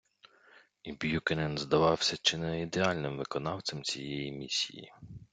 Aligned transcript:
І 0.83 0.91
Б’юкенен 0.91 1.57
здавався 1.57 2.17
чи 2.21 2.37
не 2.37 2.61
ідеальним 2.61 3.17
виконавцем 3.17 3.83
цієї 3.83 4.31
місії. 4.31 4.93